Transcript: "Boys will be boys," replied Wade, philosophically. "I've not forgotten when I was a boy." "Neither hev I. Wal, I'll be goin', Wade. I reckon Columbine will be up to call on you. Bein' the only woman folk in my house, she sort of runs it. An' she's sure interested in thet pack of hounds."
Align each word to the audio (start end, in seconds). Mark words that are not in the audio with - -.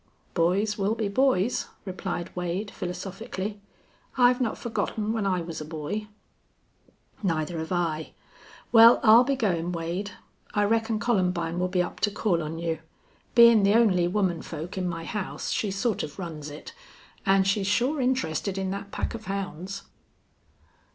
"Boys 0.33 0.79
will 0.79 0.95
be 0.95 1.07
boys," 1.07 1.67
replied 1.85 2.35
Wade, 2.35 2.71
philosophically. 2.71 3.61
"I've 4.17 4.41
not 4.41 4.57
forgotten 4.57 5.13
when 5.13 5.27
I 5.27 5.41
was 5.41 5.61
a 5.61 5.63
boy." 5.65 6.07
"Neither 7.21 7.59
hev 7.59 7.71
I. 7.71 8.13
Wal, 8.71 8.99
I'll 9.03 9.23
be 9.23 9.35
goin', 9.35 9.71
Wade. 9.73 10.09
I 10.55 10.63
reckon 10.63 10.97
Columbine 10.97 11.59
will 11.59 11.67
be 11.67 11.83
up 11.83 11.99
to 11.99 12.09
call 12.09 12.41
on 12.41 12.57
you. 12.57 12.79
Bein' 13.35 13.61
the 13.61 13.75
only 13.75 14.07
woman 14.07 14.41
folk 14.41 14.75
in 14.75 14.89
my 14.89 15.03
house, 15.05 15.51
she 15.51 15.69
sort 15.69 16.01
of 16.01 16.17
runs 16.17 16.49
it. 16.49 16.73
An' 17.23 17.43
she's 17.43 17.67
sure 17.67 18.01
interested 18.01 18.57
in 18.57 18.71
thet 18.71 18.89
pack 18.89 19.13
of 19.13 19.25
hounds." 19.25 19.83